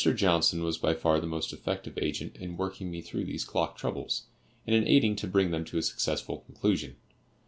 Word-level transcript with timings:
Johnson 0.15 0.63
was 0.63 0.79
by 0.79 0.95
far 0.95 1.19
my 1.21 1.27
most 1.27 1.53
effective 1.53 1.95
agent 1.99 2.35
in 2.37 2.57
working 2.57 2.89
me 2.89 3.01
through 3.03 3.25
these 3.25 3.45
clock 3.45 3.77
troubles, 3.77 4.23
and 4.65 4.75
in 4.75 4.87
aiding 4.87 5.15
to 5.17 5.27
bring 5.27 5.51
them 5.51 5.63
to 5.65 5.77
a 5.77 5.83
successful 5.83 6.39
conclusion. 6.39 6.95